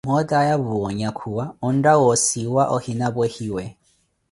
[0.07, 3.63] mootaya puwa onyakhuwa, ontta woosiwa ohina pwehiwe.